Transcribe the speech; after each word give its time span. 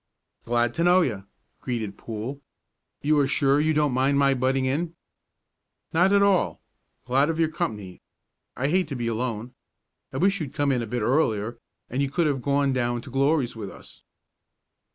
"Glad 0.45 0.73
to 0.73 0.83
know 0.83 1.01
you," 1.01 1.27
greeted 1.61 1.95
Poole. 1.95 2.41
"You 3.03 3.19
are 3.19 3.27
sure 3.27 3.59
you 3.59 3.71
don't 3.71 3.93
mind 3.93 4.17
my 4.17 4.33
butting 4.33 4.65
in?" 4.65 4.95
"Not 5.93 6.11
at 6.11 6.23
all. 6.23 6.59
Glad 7.05 7.29
of 7.29 7.37
your 7.39 7.49
company. 7.49 8.01
I 8.57 8.69
hate 8.69 8.87
to 8.87 8.95
be 8.95 9.05
alone. 9.05 9.53
I 10.11 10.17
wish 10.17 10.41
you'd 10.41 10.55
come 10.55 10.71
in 10.71 10.81
a 10.81 10.87
bit 10.87 11.03
earlier, 11.03 11.59
and 11.87 12.01
you 12.01 12.09
could 12.09 12.25
have 12.25 12.41
gone 12.41 12.73
down 12.73 13.01
to 13.01 13.11
Glory's 13.11 13.55
with 13.55 13.69
us." 13.69 14.01